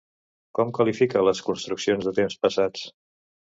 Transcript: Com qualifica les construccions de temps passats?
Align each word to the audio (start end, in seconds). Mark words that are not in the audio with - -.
Com 0.59 0.73
qualifica 0.77 1.23
les 1.27 1.43
construccions 1.49 2.09
de 2.09 2.17
temps 2.23 2.41
passats? 2.47 2.91